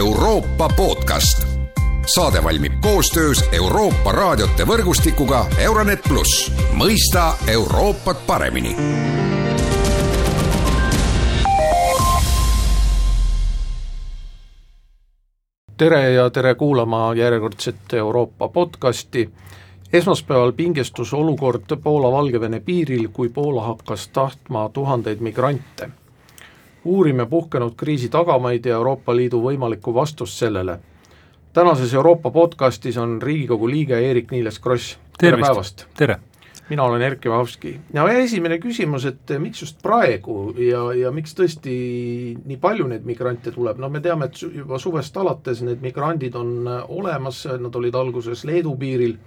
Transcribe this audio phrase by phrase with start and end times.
[0.00, 1.46] Euroopa podcast.
[2.14, 8.72] saade valmib koostöös Euroopa raadiote võrgustikuga Euronet pluss, mõista Euroopat paremini
[15.76, 19.30] tere ja tere kuulama järjekordset Euroopa podcasti.
[19.92, 25.99] esmaspäeval pingestus olukord Poola-Valgevene piiril, kui Poola hakkas tahtma tuhandeid migrante.
[26.84, 30.78] Uurime puhkenud kriisi tagamaid ja Euroopa Liidu võimalikku vastust sellele.
[31.52, 35.86] tänases Euroopa podcastis on Riigikogu liige Eerik-Niiles Kross, tere päevast!
[35.96, 36.20] tere!
[36.70, 41.74] mina olen Erkki Vahovski ja esimene küsimus, et miks just praegu ja, ja miks tõesti
[42.44, 46.68] nii palju neid migrante tuleb, no me teame, et juba suvest alates need migrandid on
[46.68, 49.18] äh, olemas, nad olid alguses Leedu piiril,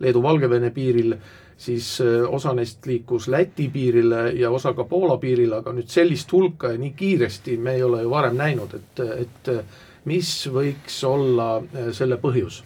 [0.00, 1.14] Leedu-Valgevene piiril,
[1.60, 6.32] siis äh, osa neist liikus Läti piirile ja osa ka Poola piirile, aga nüüd sellist
[6.32, 9.50] hulka ja nii kiiresti me ei ole ju varem näinud, et, et
[10.08, 12.62] mis võiks olla äh, selle põhjus.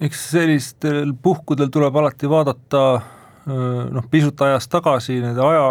[0.00, 2.80] Eks sellistel puhkudel tuleb alati vaadata
[3.46, 5.68] noh, pisut ajas tagasi nende aja,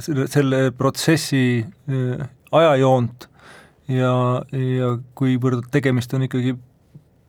[0.00, 1.58] selle, selle protsessi
[2.54, 3.26] ajajoont
[3.92, 4.14] ja,
[4.54, 6.54] ja kuivõrd tegemist on ikkagi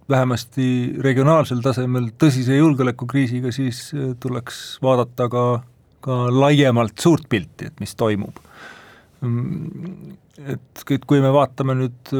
[0.09, 0.67] vähemasti
[1.01, 3.89] regionaalsel tasemel tõsise julgeolekukriisiga, siis
[4.21, 5.45] tuleks vaadata ka,
[6.05, 8.37] ka laiemalt suurt pilti, et mis toimub.
[10.45, 12.13] et, et kui me vaatame nüüd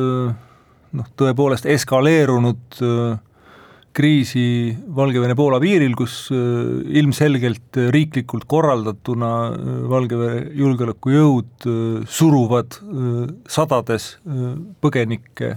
[0.95, 3.17] noh, tõepoolest eskaleerunud äh,
[3.95, 6.39] kriisi Valgevene-Poola piiril, kus äh,
[6.99, 11.69] ilmselgelt riiklikult korraldatuna äh, Valgevene julgeolekujõud
[12.09, 12.79] suruvad
[13.49, 14.15] sadades
[14.83, 15.55] põgenikke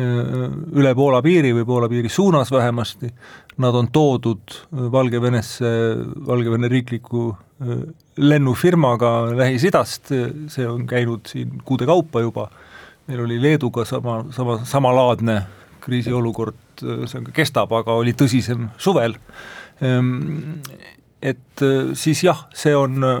[0.00, 3.10] üle Poola piiri või Poola piiri suunas vähemasti,
[3.60, 4.56] nad on toodud
[4.92, 5.70] Valgevenesse
[6.26, 7.28] Valgevene riikliku
[8.16, 10.12] lennufirmaga Lähis-Idast,
[10.48, 12.48] see on käinud siin kuude kaupa juba
[13.10, 15.40] meil oli Leeduga sama, sama, samalaadne
[15.82, 19.16] kriisiolukord, see on ka kestab, aga oli tõsisem suvel.
[19.82, 20.60] Ehm,
[21.20, 23.18] et äh, siis jah, see on äh,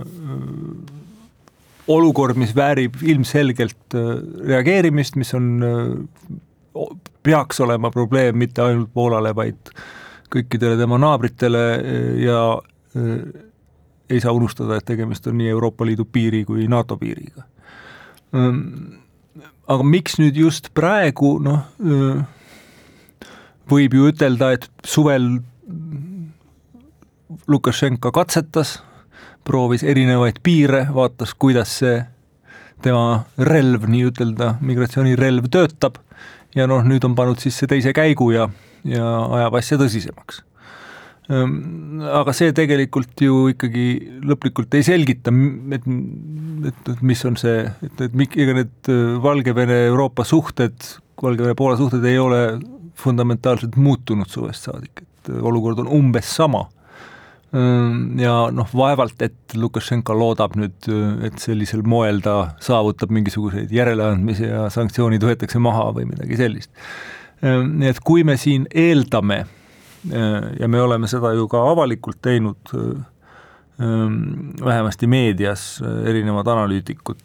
[1.90, 4.12] olukord, mis väärib ilmselgelt äh,
[4.52, 5.50] reageerimist, mis on,
[7.22, 9.72] peaks olema probleem mitte ainult Poolale, vaid
[10.30, 11.64] kõikidele tema naabritele
[12.22, 12.42] ja
[14.10, 17.44] ei saa unustada, et tegemist on nii Euroopa Liidu piiri kui NATO piiriga.
[18.34, 18.60] Ehm,
[19.70, 21.62] aga miks nüüd just praegu, noh,
[23.70, 25.32] võib ju ütelda, et suvel
[27.50, 28.80] Lukašenka katsetas,
[29.46, 32.00] proovis erinevaid piire, vaatas, kuidas see
[32.82, 36.00] tema relv, nii ütelda, migratsioonirelv töötab
[36.56, 38.48] ja noh, nüüd on pannud sisse teise käigu ja,
[38.84, 40.44] ja ajab asja tõsisemaks
[41.30, 43.84] Ehm, aga see tegelikult ju ikkagi
[44.26, 45.30] lõplikult ei selgita,
[45.76, 45.84] et,
[46.70, 50.74] et, et mis on see, et, et ega need äh, Valgevene-Euroopa suhted,
[51.22, 52.40] Valgevene-Poola suhted ei ole
[52.98, 56.64] fundamentaalselt muutunud suvest saadik, et olukord on umbes sama.
[57.50, 60.86] Ja noh, vaevalt, et Lukašenka loodab nüüd,
[61.26, 66.70] et sellisel moel ta saavutab mingisuguseid järeleandmisi ja sanktsioonid võetakse maha või midagi sellist.
[67.42, 69.40] Nii et kui me siin eeldame
[70.60, 72.70] ja me oleme seda ju ka avalikult teinud,
[74.60, 77.18] vähemasti meedias erinevad analüütikud,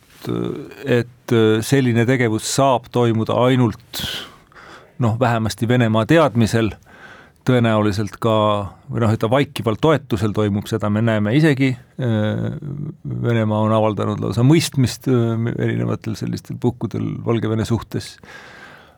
[0.85, 1.35] et
[1.67, 4.01] selline tegevus saab toimuda ainult
[5.03, 6.71] noh, vähemasti Venemaa teadmisel,
[7.45, 8.35] tõenäoliselt ka
[8.89, 15.07] või noh, ta vaikival toetusel toimub, seda me näeme isegi, Venemaa on avaldanud lausa mõistmist
[15.07, 18.15] erinevatel sellistel puhkudel Valgevene suhtes,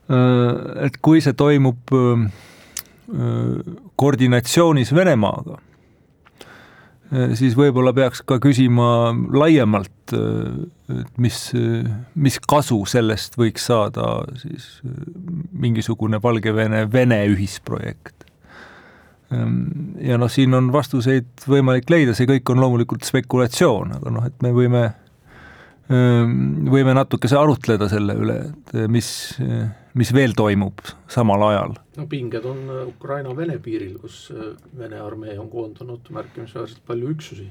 [0.07, 1.93] et kui see toimub
[3.99, 5.59] koordinatsioonis Venemaaga,
[7.39, 11.37] siis võib-olla peaks ka küsima laiemalt, et mis,
[12.15, 14.79] mis kasu sellest võiks saada siis
[15.51, 18.16] mingisugune Valgevene-Vene ühisprojekt.
[19.29, 24.45] Ja noh, siin on vastuseid võimalik leida, see kõik on loomulikult spekulatsioon, aga noh, et
[24.45, 24.83] me võime,
[25.87, 29.09] võime natukese arutleda selle üle, et mis
[29.97, 31.75] mis veel toimub samal ajal?
[31.97, 37.47] no pinged on äh, Ukraina-Vene piiril, kus äh, Vene armee on koondanud märkimisväärselt palju üksusi.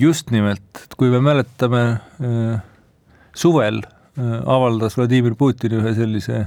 [0.00, 2.62] just nimelt, et kui me mäletame äh,
[3.34, 3.82] suvel
[4.12, 6.42] avaldas Vladimir Putin ühe sellise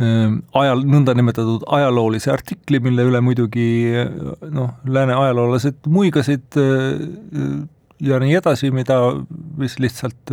[0.00, 3.68] ajal, nõndanimetatud ajaloolise artikli, mille üle muidugi
[4.48, 6.56] noh, lääne ajaloolased muigasid
[8.00, 8.96] ja nii edasi, mida
[9.60, 10.32] vist lihtsalt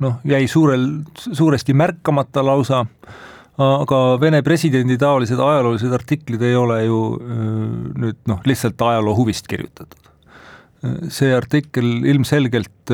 [0.00, 0.86] noh, jäi suurel,
[1.20, 2.84] suuresti märkamata lausa,
[3.60, 7.00] aga Vene presidendi taolised ajaloolised artiklid ei ole ju
[8.00, 10.08] nüüd noh, lihtsalt ajaloo huvist kirjutatud.
[11.12, 12.92] see artikkel ilmselgelt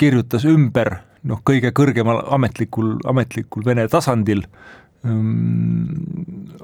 [0.00, 0.96] kirjutas ümber
[1.28, 4.44] noh, kõige kõrgemal ametlikul, ametlikul Vene tasandil
[5.04, 5.90] ähm,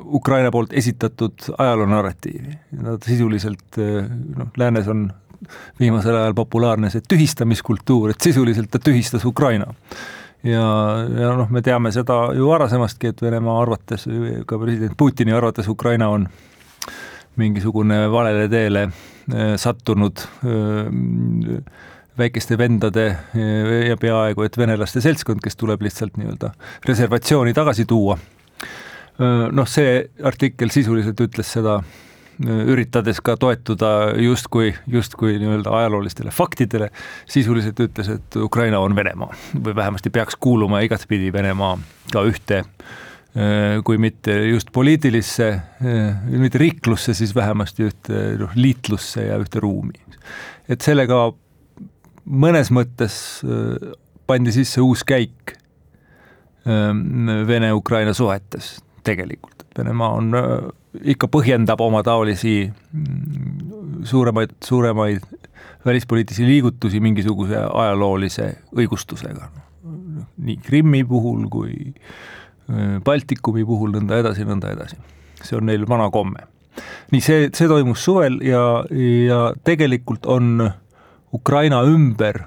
[0.06, 2.58] Ukraina poolt esitatud ajaloonarratiivi.
[2.80, 5.08] Nad sisuliselt noh, läänes on
[5.80, 9.66] viimasel ajal populaarne see tühistamiskultuur, et sisuliselt ta tühistas Ukraina.
[10.46, 10.66] ja,
[11.20, 14.06] ja noh, me teame seda ju varasemastki, et Venemaa arvates,
[14.46, 16.28] ka president Putini arvates Ukraina on
[17.36, 21.60] mingisugune valele teele äh, sattunud äh,
[22.18, 26.52] väikeste vendade äh, ja peaaegu et venelaste seltskond, kes tuleb lihtsalt nii-öelda
[26.88, 28.18] reservatsiooni tagasi tuua.
[29.16, 31.78] noh, see artikkel sisuliselt ütles seda
[32.44, 36.90] üritades ka toetuda justkui, justkui nii-öelda ajaloolistele faktidele,
[37.24, 41.78] sisuliselt ütles, et Ukraina on Venemaa või vähemasti peaks kuuluma igatpidi Venemaa
[42.12, 42.60] ka ühte
[43.84, 45.48] kui mitte just poliitilisse,
[46.32, 49.96] mitte riiklusse, siis vähemasti ühte noh, liitlusse ja ühte ruumi.
[50.68, 51.32] et sellega
[52.26, 53.17] mõnes mõttes
[54.26, 55.55] pandi sisse uus käik
[57.46, 58.73] Vene-Ukraina suhetes
[59.06, 60.32] tegelikult, et Venemaa on
[61.05, 65.23] ikka põhjendab oma taolisi mm, suuremaid, suuremaid
[65.87, 69.50] välispoliitilisi liigutusi mingisuguse ajaloolise õigustusega.
[70.37, 74.96] nii Krimmi puhul kui äh, Baltikumi puhul, nõnda edasi, nõnda edasi.
[75.43, 76.46] see on neil vana komme.
[77.12, 80.70] nii, see, see toimus suvel ja, ja tegelikult on
[81.36, 82.44] Ukraina ümber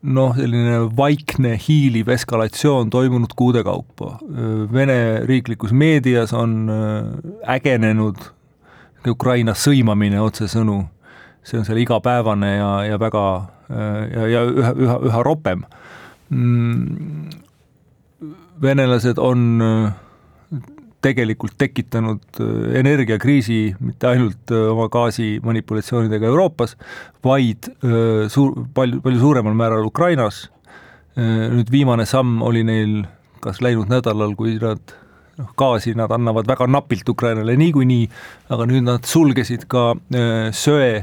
[0.00, 4.18] noh, selline vaikne hiiliv eskalatsioon toimunud kuude kaupa.
[4.72, 6.68] Vene riiklikus meedias on
[7.48, 8.20] ägenenud
[9.08, 10.82] Ukraina sõimamine otsesõnu,
[11.40, 13.24] see on seal igapäevane ja, ja väga
[13.70, 15.64] ja, ja üha, üha, üha ropem.
[16.30, 17.30] Mm,
[18.62, 19.92] venelased on äh,
[21.04, 26.76] tegelikult tekitanud äh, energiakriisi mitte ainult äh, oma gaasi manipulatsioonidega Euroopas,
[27.24, 30.48] vaid äh, suur, palju, palju suuremal määral Ukrainas.
[31.20, 32.92] nüüd viimane samm oli neil
[33.42, 34.92] kas läinud nädalal, kui nad
[35.36, 38.04] noh, gaasi nad annavad väga napilt Ukrainale niikuinii,
[38.54, 39.82] aga nüüd nad sulgesid ka
[40.54, 41.02] söe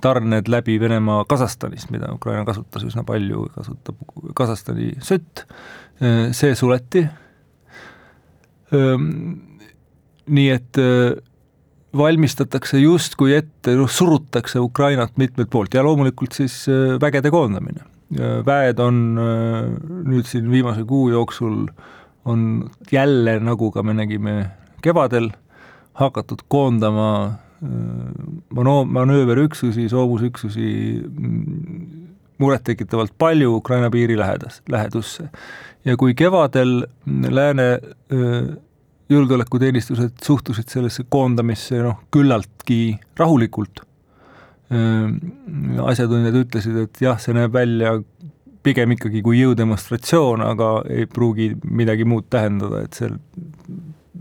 [0.00, 3.98] tarned läbi Venemaa Kasahstanist, mida Ukraina kasutas üsna palju, kasutab
[4.38, 5.42] Kasahstani sütt,
[6.38, 7.02] see suleti
[8.72, 10.78] nii et
[11.96, 16.64] valmistatakse justkui ette, noh surutakse Ukrainat mitmelt poolt ja loomulikult siis
[17.00, 17.84] vägede koondamine.
[18.46, 21.66] väed on nüüd siin viimase kuu jooksul
[22.24, 24.34] on jälle, nagu ka me nägime
[24.82, 25.30] kevadel,
[25.94, 27.38] hakatud koondama
[28.90, 32.01] manööverüksusi, soomusüksusi mm,
[32.42, 35.28] murettekitavalt palju Ukraina piiri lähedas, lähedusse.
[35.86, 37.68] Ja kui kevadel lääne
[39.12, 43.82] julgeolekuteenistused suhtusid sellesse koondamisse noh, küllaltki rahulikult,
[45.84, 47.96] asjatundjad ütlesid, et jah, see näeb välja
[48.62, 53.18] pigem ikkagi kui jõudemonstratsioon, aga ei pruugi midagi muud tähendada, et seal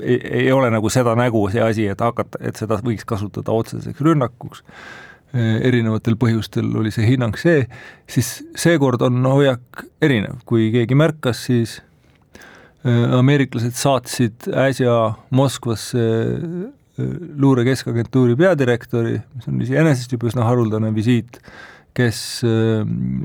[0.01, 4.01] ei, ei ole nagu seda nägu, see asi, et hakata, et seda võiks kasutada otseseks
[4.01, 4.65] rünnakuks
[5.33, 7.63] erinevatel põhjustel oli see hinnang see,
[8.09, 11.77] siis seekord on hoiak erinev, kui keegi märkas, siis
[12.83, 14.97] äh, ameeriklased saatsid äsja
[15.37, 21.39] Moskvasse äh, luure keskagentuuri peadirektori, mis on iseenesest juba üsna haruldane visiit,
[21.95, 22.17] kes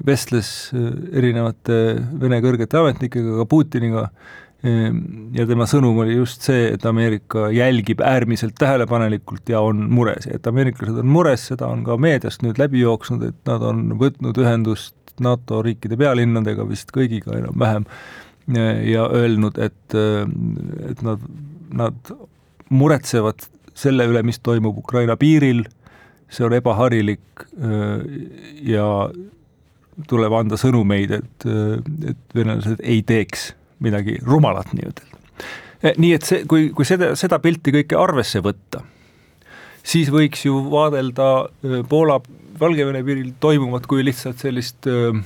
[0.07, 1.77] vestles erinevate
[2.19, 4.09] Vene kõrgete ametnikega, ka Putiniga,
[5.37, 10.29] ja tema sõnum oli just see, et Ameerika jälgib äärmiselt tähelepanelikult ja on mures.
[10.33, 14.39] Et ameeriklased on mures, seda on ka meediast nüüd läbi jooksnud, et nad on võtnud
[14.43, 17.87] ühendust NATO riikide pealinnadega vist kõigiga enam-vähem
[18.87, 19.97] ja öelnud, et,
[20.91, 21.23] et nad,
[21.75, 22.13] nad
[22.71, 25.65] muretsevad selle üle, mis toimub Ukraina piiril,
[26.33, 27.47] see on ebaharilik
[28.67, 28.87] ja
[30.09, 31.47] tuleb anda sõnumeid, et,
[32.13, 33.51] et venelased ei teeks
[33.85, 35.21] midagi rumalat nii-ütelda.
[35.83, 38.83] Eh, nii et see, kui, kui seda, seda pilti kõike arvesse võtta,
[39.87, 42.21] siis võiks ju vaadelda eh, Poola,
[42.57, 45.19] Valgevene piiril toimuvat kui lihtsalt sellist äh,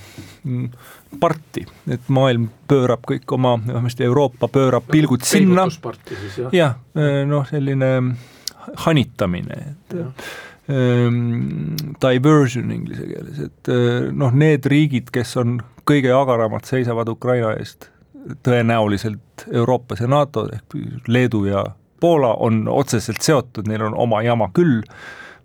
[1.22, 5.68] parti, et maailm pöörab kõik oma, vähemasti Euroopa pöörab pilgud sinna.
[6.50, 6.72] jah ja,,
[7.30, 7.92] noh, selline
[8.82, 10.10] hanitamine, et ja
[12.02, 13.70] diversion inglise keeles, et
[14.14, 15.56] noh, need riigid, kes on
[15.88, 17.88] kõige agaramad, seisavad Ukraina eest
[18.44, 21.64] tõenäoliselt Euroopas ja NATO-s ehk Leedu ja
[22.00, 24.80] Poola on otseselt seotud, neil on oma jama küll,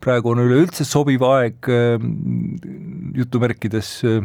[0.04, 1.96] praegu on üleüldse sobiv aeg äh,
[3.16, 4.22] jutumärkides äh,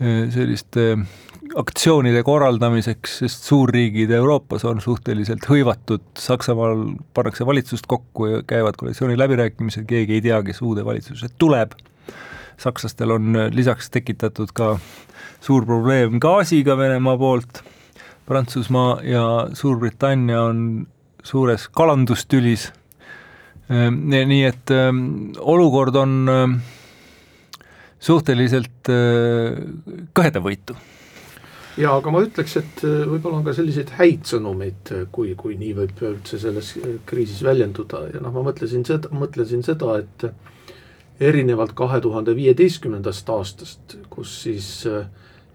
[0.00, 0.94] selliste
[1.60, 6.84] aktsioonide korraldamiseks, sest suurriigid Euroopas on suhteliselt hõivatud, Saksamaal
[7.16, 11.74] pannakse valitsust kokku ja käivad koalitsiooniläbirääkimised, keegi ei tea, kes uude valitsusse tuleb
[12.60, 14.74] sakslastel on lisaks tekitatud ka
[15.40, 17.62] suur probleem gaasiga Venemaa poolt,
[18.28, 19.24] Prantsusmaa ja
[19.56, 20.86] Suurbritannia on
[21.26, 22.68] suures kalandustülis,
[23.70, 24.72] nii et
[25.40, 26.14] olukord on
[28.00, 28.92] suhteliselt
[30.14, 30.78] kõhedavõitu
[31.80, 35.56] jaa, aga ma ütleks, et äh, võib-olla on ka selliseid häid sõnumeid, äh, kui, kui
[35.60, 38.06] nii võib üldse selles äh, kriisis väljenduda.
[38.14, 40.26] Ja noh, ma mõtlesin seda, mõtlesin seda, et
[41.20, 44.70] erinevalt kahe tuhande viieteistkümnendast aastast, kus siis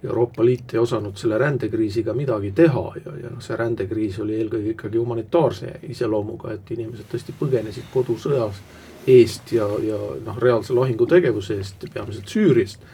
[0.04, 4.76] Euroopa Liit ei osanud selle rändekriisiga midagi teha ja, ja noh, see rändekriis oli eelkõige
[4.76, 8.62] ikkagi humanitaarse iseloomuga, et inimesed tõesti põgenesid kodusõjas
[9.10, 12.86] eest ja, ja noh, reaalse lahingutegevuse eest, peamiselt Süüriast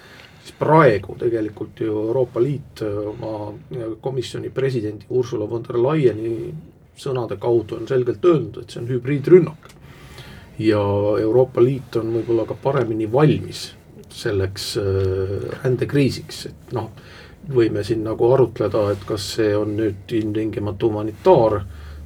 [0.43, 6.53] siis praegu tegelikult ju Euroopa Liit äh, oma äh, komisjoni presidendi Ursula von der Leyeni
[6.97, 9.69] sõnade kaudu on selgelt öelnud, et see on hübriidrünnak.
[10.59, 10.81] Ja
[11.21, 13.71] Euroopa Liit on võib-olla ka paremini valmis
[14.11, 16.91] selleks äh, rändekriisiks, et noh,
[17.51, 21.61] võime siin nagu arutleda, et kas see on nüüd ilmtingimata humanitaar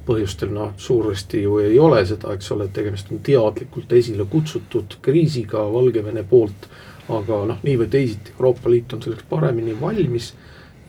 [0.06, 5.00] põhjustel noh, suuresti ju ei ole seda, eks ole, et tegemist on teadlikult esile kutsutud
[5.02, 6.70] kriisiga Valgevene poolt
[7.12, 10.32] aga noh, nii või teisiti Euroopa Liit on selleks paremini valmis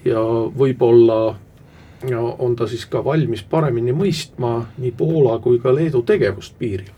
[0.05, 0.21] ja
[0.57, 1.19] võib-olla
[2.07, 6.89] ja on ta siis ka valmis paremini mõistma nii Poola kui ka Leedu tegevust piiril.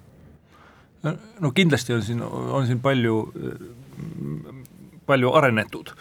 [1.03, 3.15] No kindlasti on siin, on siin palju,
[5.07, 5.93] palju arenetud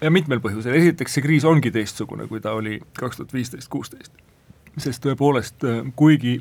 [0.00, 4.12] ja mitmel põhjusel, esiteks see kriis ongi teistsugune, kui ta oli kaks tuhat viisteist, kuusteist.
[4.76, 5.64] sest tõepoolest,
[5.96, 6.36] kuigi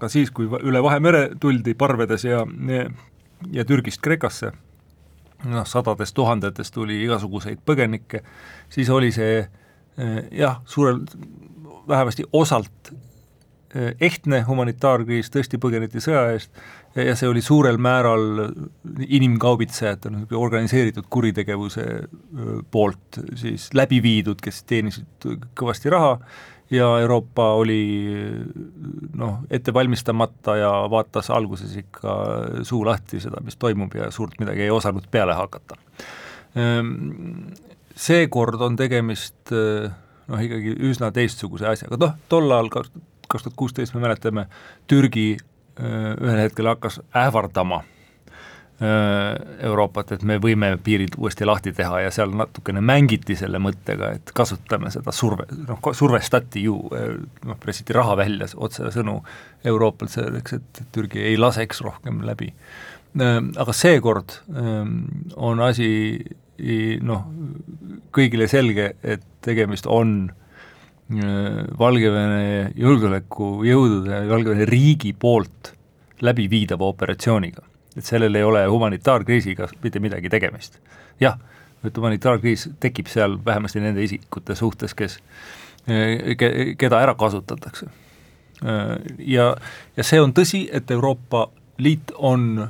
[0.00, 2.44] ka siis, kui üle Vahemere tuldi parvedes ja
[3.52, 4.52] ja Türgist Kreekasse,
[5.44, 8.22] noh, sadadest tuhandetest tuli igasuguseid põgenikke,
[8.72, 9.44] siis oli see
[10.32, 11.02] jah, suurel,
[11.88, 12.92] vähemasti osalt
[14.00, 16.54] ehtne humanitaarkriis, tõesti põgeneti sõja eest
[16.96, 18.46] ja see oli suurel määral
[19.06, 26.16] inimkaubitsejate, noh, organiseeritud kuritegevuse eh, poolt siis läbi viidud, kes teenisid kõvasti raha
[26.72, 27.82] ja Euroopa oli
[29.16, 32.16] noh, ette valmistamata ja vaatas alguses ikka
[32.62, 35.78] suu lahti seda, mis toimub ja suurt midagi ei osanud peale hakata.
[36.56, 36.92] Ehm,
[37.96, 42.68] seekord on tegemist noh, ikkagi üsna teistsuguse asjaga, noh, tol ajal
[43.28, 44.48] kaks tuhat kuusteist me mäletame,
[44.90, 45.36] Türgi
[45.78, 47.84] ühel hetkel hakkas ähvardama
[48.78, 54.12] Äh, Euroopat, et me võime piirid uuesti lahti teha ja seal natukene mängiti selle mõttega,
[54.14, 57.08] et kasutame seda surve, noh, survestati ju, äh,
[57.48, 59.16] noh, pressiti raha välja otsesõnu
[59.66, 62.52] Euroopalt selleks, et Türgi ei laseks rohkem läbi.
[63.18, 64.36] Äh, aga seekord
[65.34, 65.90] on asi
[67.02, 67.26] noh,
[68.14, 70.20] kõigile selge, et tegemist on
[71.08, 75.72] Valgevene julgeolekujõudude, Valgevene riigi poolt
[76.20, 77.62] läbiviidava operatsiooniga
[77.98, 80.78] et sellel ei ole humanitaarkriisiga mitte midagi tegemist.
[81.20, 81.38] jah,
[81.84, 85.18] et humanitaarkriis tekib seal vähemasti nende isikute suhtes, kes,
[86.38, 87.86] ke-, keda ära kasutatakse.
[89.18, 89.52] Ja,
[89.96, 91.48] ja see on tõsi, et Euroopa
[91.78, 92.66] Liit on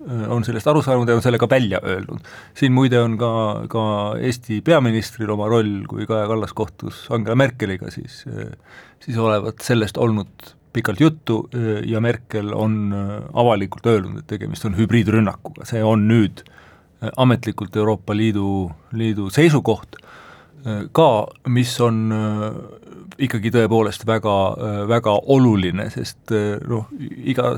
[0.00, 2.24] on sellest aru saanud ja on selle ka välja öelnud.
[2.56, 3.32] siin muide on ka,
[3.68, 3.82] ka
[4.20, 8.24] Eesti peaministril oma roll, kui Kaja Kallas kohtus Angela Merkeliga, siis
[9.00, 11.48] siis olevat sellest olnud pikalt juttu
[11.86, 12.94] ja Merkel on
[13.32, 16.44] avalikult öelnud, et tegemist on hübriidrünnakuga, see on nüüd
[17.16, 19.98] ametlikult Euroopa Liidu, liidu seisukoht
[20.92, 21.08] ka,
[21.48, 22.12] mis on
[23.20, 24.36] ikkagi tõepoolest väga,
[24.88, 26.32] väga oluline, sest
[26.68, 27.54] noh, iga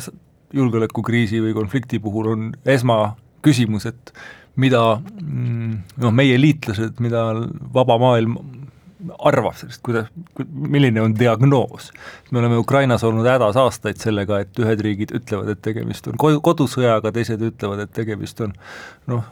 [0.52, 4.12] julgeolekukriisi või konflikti puhul on esmaküsimus, et
[4.60, 7.24] mida mm, noh, meie liitlased, mida
[7.74, 8.36] vaba maailm
[9.18, 10.08] arvab sellest, kuidas,
[10.46, 11.90] milline on diagnoos.
[12.30, 17.12] me oleme Ukrainas olnud hädas aastaid sellega, et ühed riigid ütlevad, et tegemist on kodusõjaga,
[17.12, 18.54] teised ütlevad, et tegemist on
[19.10, 19.26] noh,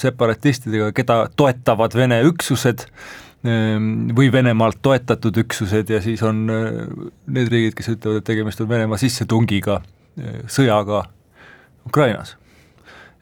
[0.00, 2.88] separatistidega, keda toetavad Vene üksused
[3.44, 9.00] või Venemaalt toetatud üksused ja siis on need riigid, kes ütlevad, et tegemist on Venemaa
[9.00, 9.82] sissetungiga,
[10.46, 11.04] sõjaga
[11.86, 12.36] Ukrainas.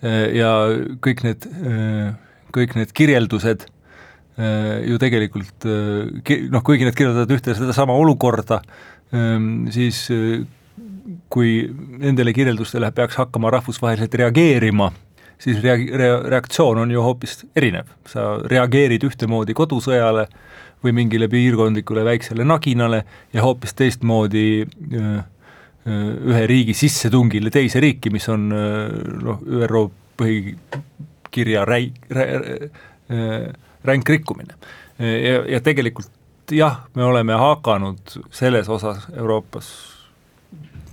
[0.02, 0.50] ja
[1.00, 1.46] kõik need,
[2.52, 3.66] kõik need kirjeldused
[4.38, 8.62] Äh, ju tegelikult äh, noh, kuigi nad kirjeldavad ühte sedasama olukorda,
[9.12, 10.46] ähm, siis äh,
[11.28, 11.66] kui
[12.00, 14.88] nendele kirjeldustele peaks hakkama rahvusvaheliselt reageerima,
[15.37, 20.25] siis rea-, rea-, reaktsioon on ju hoopis erinev, sa reageerid ühtemoodi kodusõjale
[20.80, 23.02] või mingile piirkondlikule väiksele naginale
[23.37, 24.64] ja hoopis teistmoodi
[25.86, 29.88] ühe riigi sissetungile teise riiki, mis on noh, ÜRO
[30.20, 33.52] põhikirja räi-, rä-,
[33.84, 34.54] ränk rikkumine.
[34.98, 36.10] ja, ja tegelikult
[36.50, 39.72] jah, me oleme hakanud selles osas Euroopas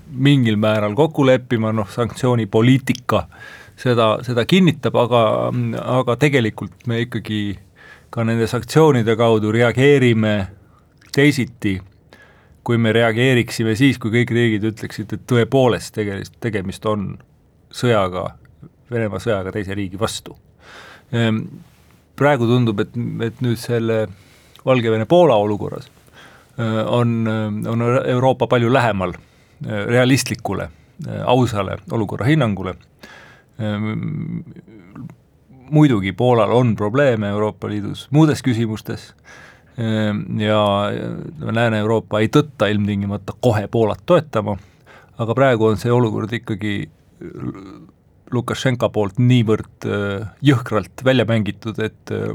[0.10, 3.24] mingil määral kokku leppima, noh sanktsioonipoliitika
[3.78, 5.24] seda, seda kinnitab, aga,
[6.00, 7.60] aga tegelikult me ikkagi
[8.10, 10.34] ka nende sanktsioonide kaudu reageerime
[11.14, 11.78] teisiti,
[12.64, 17.12] kui me reageeriksime siis, kui kõik riigid ütleksid, et tõepoolest tegemist, tegemist on
[17.72, 18.34] sõjaga,
[18.90, 20.34] Venemaa sõjaga teise riigi vastu.
[21.14, 21.44] Ehm,
[22.18, 24.00] praegu tundub, et, et nüüd selle
[24.66, 27.22] Valgevene-Poola olukorras äh, on,
[27.70, 30.70] on Euroopa palju lähemal äh, realistlikule,
[31.30, 32.74] ausale olukorra hinnangule
[33.56, 34.42] ehm,
[35.72, 39.14] muidugi Poolal on probleeme Euroopa Liidus muudes küsimustes
[39.80, 40.62] ja
[41.40, 44.58] Lääne-Euroopa ei tõtta ilmtingimata kohe Poolat toetama,
[45.18, 46.74] aga praegu on see olukord ikkagi
[48.32, 52.30] Lukašenka poolt niivõrd äh, jõhkralt välja mängitud, et äh,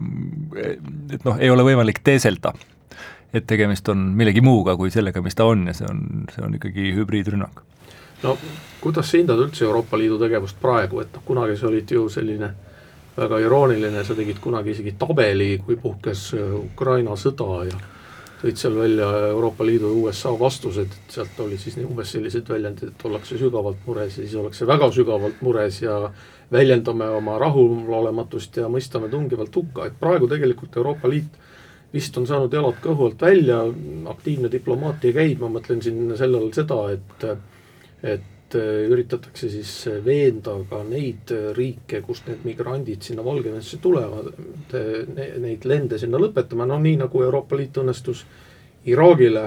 [1.14, 2.54] et noh, ei ole võimalik teeselda,
[3.34, 6.02] et tegemist on millegi muuga kui sellega, mis ta on ja see on,
[6.34, 7.62] see on ikkagi hübriidrünnak.
[8.24, 8.36] no
[8.80, 12.50] kuidas sa hindad üldse Euroopa Liidu tegevust praegu, et noh, kunagi sa olid ju selline
[13.16, 17.82] väga irooniline, sa tegid kunagi isegi tabeli, kui puhkes äh, Ukraina sõda ja
[18.44, 22.92] tõid seal välja Euroopa Liidu ja USA vastused, et sealt olid siis umbes sellised väljendid,
[22.92, 25.96] et ollakse sügavalt mures ja siis ollakse väga sügavalt mures ja
[26.52, 31.40] väljendame oma rahulolematust ja mõistame tungivalt hukka, et praegu tegelikult Euroopa Liit
[31.94, 33.62] vist on saanud jalad kõhu alt välja,
[34.10, 37.28] aktiivne diplomaatia käib, ma mõtlen siin selle all seda, et
[38.04, 43.80] et Äh, üritatakse siis äh, veenda ka neid äh, riike, kust need migrandid sinna Valgevenesse
[43.82, 44.28] tulevad,
[45.42, 48.22] neid lende sinna lõpetama, no nii nagu Euroopa Liit õnnestus
[48.86, 49.42] Iraagile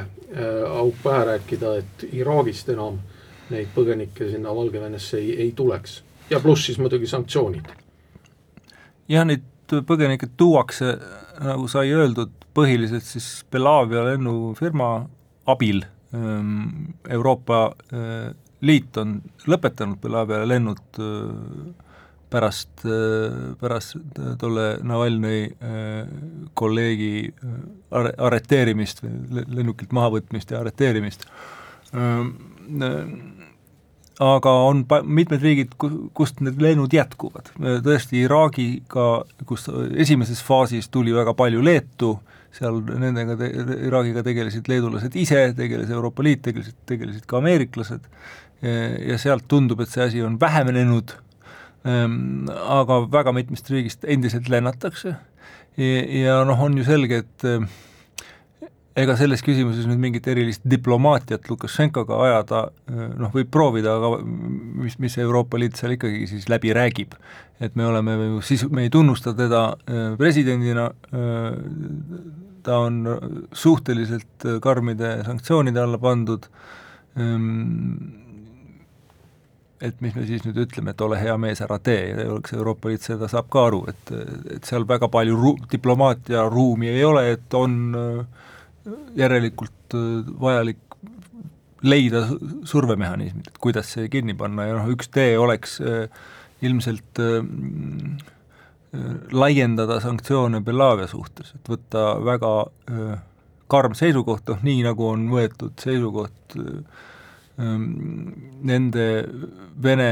[0.74, 2.98] auk pähe rääkida, et Iraagist enam
[3.54, 6.02] neid põgenikke sinna Valgevenesse ei, ei tuleks.
[6.30, 7.70] ja pluss siis muidugi sanktsioonid.
[9.08, 9.46] jah, neid
[9.88, 10.98] põgenikke tuuakse,
[11.46, 14.92] nagu sai öeldud, põhiliselt siis Belavia lennufirma
[15.48, 17.62] abil ähm, Euroopa
[18.66, 21.86] liit on lõpetanud Belavia lennud äh,
[22.32, 23.98] pärast, äh, pärast
[24.42, 25.98] tolle Navalnõi äh,
[26.58, 27.30] kolleegi
[27.92, 31.28] are-, arreteerimist, lennukilt mahavõtmist ja arreteerimist.
[34.20, 35.76] aga on pa-, mitmed riigid,
[36.14, 37.54] kust need lennud jätkuvad,
[37.86, 39.06] tõesti Iraagiga,
[39.46, 42.18] kus esimeses faasis tuli väga palju Leetu,
[42.58, 43.52] seal nendega te-,
[43.88, 48.04] Iraagiga tegelesid leedulased ise, tegeles Euroopa Liit, tegelesid, tegelesid ka ameeriklased,
[48.62, 51.14] ja sealt tundub, et see asi on vähenenud,
[51.86, 55.18] ehm, aga väga mitmest riigist endiselt lennatakse.
[55.78, 57.68] Ja, ja noh, on ju selge, et ehm,
[58.98, 65.18] ega selles küsimuses nüüd mingit erilist diplomaatiat Lukašenkoga ajada noh, võib proovida, aga mis, mis
[65.22, 67.14] Euroopa Liit seal ikkagi siis läbi räägib.
[67.60, 69.62] et me oleme ju siis, me ei tunnusta teda
[70.18, 70.92] presidendina,
[72.64, 73.00] ta on
[73.54, 76.46] suhteliselt karmide sanktsioonide alla pandud,
[79.82, 82.14] et mis me siis nüüd ütleme, et ole hea mees, ära tee.
[82.26, 84.14] Eks Euroopa Liit seda saab ka aru, et,
[84.56, 88.48] et seal väga palju ru-, diplomaatia ruumi ei ole, et on äh,
[89.20, 90.82] järelikult äh, vajalik
[91.86, 92.24] leida
[92.66, 94.66] survemehhanismid, et kuidas see kinni panna.
[94.66, 96.10] Ja noh, üks tee oleks äh,
[96.66, 97.20] ilmselt
[99.30, 102.54] laiendada sanktsioone Belavia suhtes, et võtta väga
[103.68, 107.06] karm seisukoht, noh nii, nagu on võetud seisukoht äh,
[107.58, 109.06] nende
[109.82, 110.10] Vene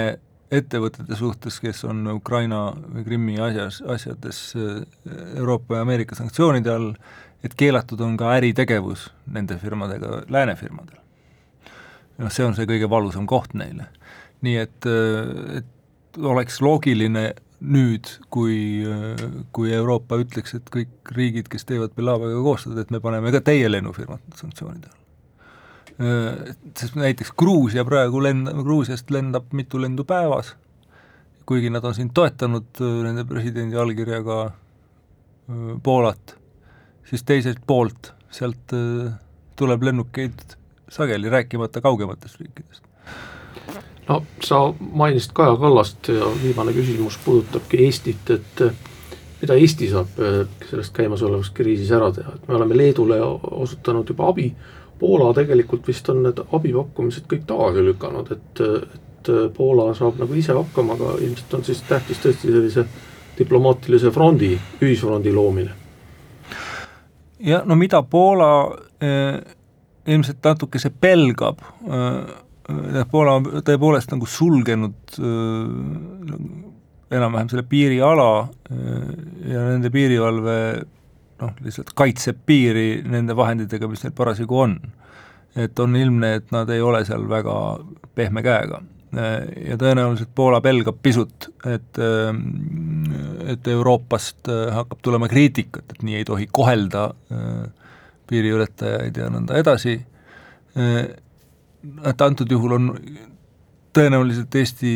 [0.54, 4.82] ettevõtete suhtes, kes on Ukraina või Krimmi asjas, asjades eh,
[5.40, 6.92] Euroopa ja Ameerika sanktsioonide all,
[7.46, 11.00] et keelatud on ka äritegevus nende firmadega, lääne firmadel.
[12.18, 13.90] noh, see on see kõige valusam koht neile.
[14.46, 17.32] nii et, eh, et oleks loogiline
[17.66, 23.02] nüüd, kui, eh, kui Euroopa ütleks, et kõik riigid, kes teevad Belaviaga koostööd, et me
[23.02, 25.05] paneme ka teie lennufirmad sanktsioonide alla
[25.98, 30.56] sest näiteks Gruusia praegu lend-, Gruusiast lendab mitu lendu päevas,
[31.46, 34.52] kuigi nad on siin toetanud nende presidendi allkirjaga
[35.84, 36.36] Poolat,
[37.06, 38.74] siis teiselt poolt sealt
[39.56, 40.56] tuleb lennukeid
[40.90, 42.84] sageli, rääkimata kaugematest riikidest.
[44.08, 48.64] no sa mainisid Kaja Kallast ja viimane küsimus puudutabki Eestit, et
[49.42, 50.18] mida Eesti saab
[50.70, 54.50] sellest käimasolevast kriisis ära teha, et me oleme Leedule osutanud juba abi,
[55.00, 58.62] Poola tegelikult vist on need abipakkumised kõik tagasi lükanud, et,
[58.96, 62.86] et Poola saab nagu ise hakkama, aga ilmselt on siis tähtis tõesti sellise
[63.38, 65.72] diplomaatilise frondi, ühisfrondi loomine.
[67.40, 68.50] jah, no mida Poola
[69.02, 69.40] eh,
[70.08, 76.46] ilmselt natukese pelgab eh,, Poola on tõepoolest nagu sulgenud eh,
[77.16, 78.30] enam-vähem selle piiriala
[78.72, 79.12] eh,
[79.52, 80.56] ja nende piirivalve
[81.42, 84.80] noh, lihtsalt kaitseb piiri nende vahenditega, mis neil parasjagu on.
[85.56, 87.56] et on ilmne, et nad ei ole seal väga
[88.16, 88.82] pehme käega.
[89.70, 92.00] ja tõenäoliselt Poola pelgab pisut, et,
[93.48, 97.06] et Euroopast hakkab tulema kriitikat, et nii ei tohi kohelda
[98.28, 99.96] piiriületajaid ja nõnda edasi,
[100.76, 102.92] et antud juhul on
[103.96, 104.92] tõenäoliselt Eesti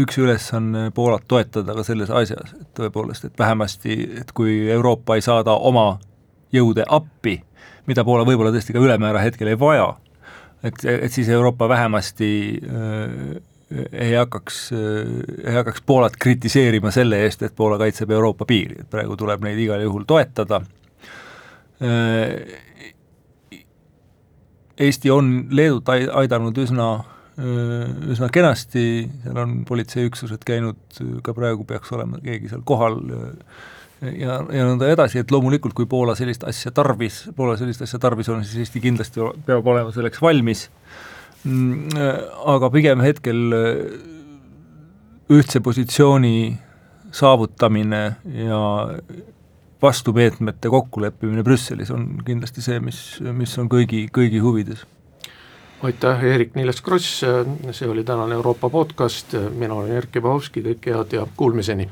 [0.00, 5.24] üks ülesanne Poolat toetada ka selles asjas, et tõepoolest, et vähemasti, et kui Euroopa ei
[5.24, 5.98] saada oma
[6.54, 7.38] jõude appi,
[7.86, 9.92] mida Poola võib-olla tõesti ka ülemäära hetkel ei vaja,
[10.62, 12.30] et, et siis Euroopa vähemasti
[12.64, 13.38] äh,
[13.92, 18.90] ei hakkaks äh,, ei hakkaks Poolat kritiseerima selle eest, et Poola kaitseb Euroopa piiri, et
[18.90, 20.62] praegu tuleb neid igal juhul toetada
[21.82, 22.60] äh,.
[24.74, 26.88] Eesti on Leedut aidanud üsna
[27.34, 30.78] üsna kenasti, seal on politseiüksused käinud,
[31.26, 33.32] ka praegu peaks olema keegi seal kohal äh,
[34.12, 38.30] ja, ja nõnda edasi, et loomulikult, kui Poola sellist asja tarvis, Poola sellist asja tarvis
[38.32, 40.68] on, siis Eesti kindlasti peab olema selleks valmis,
[41.42, 41.98] mm,
[42.54, 43.84] aga pigem hetkel äh,
[45.34, 46.54] ühtse positsiooni
[47.14, 48.02] saavutamine
[48.46, 48.62] ja
[49.82, 53.00] vastumeetmete kokkuleppimine Brüsselis on kindlasti see, mis,
[53.36, 54.84] mis on kõigi, kõigi huvides
[55.82, 57.20] aitäh, Eerik-Niiles Kross,
[57.70, 61.88] see oli tänane Euroopa podcast, mina olen Erkki Bahovski, kõike head ja kuulmiseni!